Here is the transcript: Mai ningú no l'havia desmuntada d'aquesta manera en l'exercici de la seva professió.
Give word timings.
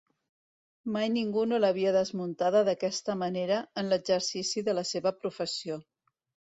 Mai 0.95 1.11
ningú 1.17 1.43
no 1.49 1.59
l'havia 1.65 1.93
desmuntada 1.97 2.65
d'aquesta 2.71 3.19
manera 3.27 3.63
en 3.83 3.93
l'exercici 3.95 4.69
de 4.71 4.81
la 4.81 4.91
seva 4.95 5.19
professió. 5.25 5.81